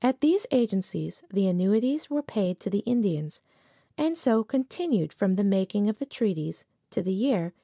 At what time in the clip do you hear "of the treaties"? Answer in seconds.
5.90-6.64